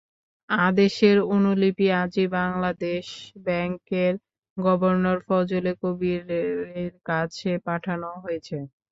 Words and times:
আদেশের 0.49 1.17
অনুলিপি 1.31 1.87
আজই 2.01 2.25
বাংলাদেশ 2.35 3.05
ব্যাংকের 3.45 4.13
গভর্নর 4.57 5.17
ফজলে 5.27 5.71
কবিরের 5.81 6.57
কাছে 7.05 7.51
পাঠানো 7.65 8.09
হয়েছে। 8.23 8.57